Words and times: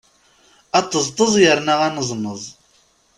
Aṭeẓṭeẓ 0.79 1.33
yerna 1.43 1.73
aneẓneẓ! 1.87 2.41